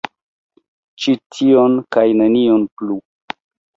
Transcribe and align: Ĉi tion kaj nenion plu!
Ĉi 1.03 1.13
tion 1.39 1.75
kaj 1.97 2.07
nenion 2.23 2.67
plu! 2.81 2.99